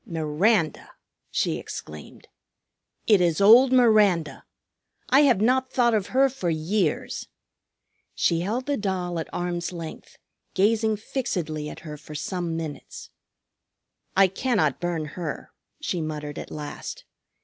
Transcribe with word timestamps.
"Miranda!" 0.03 0.93
she 1.29 1.59
exclaimed. 1.59 2.27
"It 3.05 3.21
is 3.21 3.39
old 3.39 3.71
Miranda! 3.71 4.45
I 5.11 5.19
have 5.29 5.41
not 5.41 5.71
thought 5.71 5.93
of 5.93 6.07
her 6.07 6.27
for 6.27 6.49
years." 6.49 7.27
She 8.15 8.39
held 8.39 8.65
the 8.65 8.77
doll 8.77 9.19
at 9.19 9.29
arm's 9.31 9.71
length, 9.71 10.17
gazing 10.55 10.97
fixedly 10.97 11.69
at 11.69 11.81
her 11.81 11.97
for 11.97 12.15
some 12.15 12.57
minutes. 12.57 13.11
"I 14.17 14.25
cannot 14.27 14.81
burn 14.81 15.05
her," 15.09 15.51
she 15.79 16.01
muttered 16.01 16.39
at 16.39 16.49
last. 16.49 17.05